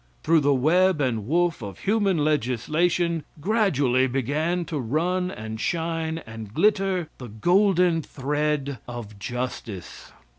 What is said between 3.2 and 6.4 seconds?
gradually began to run and shine